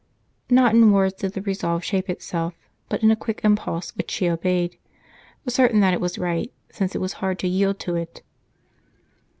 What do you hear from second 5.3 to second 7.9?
certain that it was right, since it was hard to yield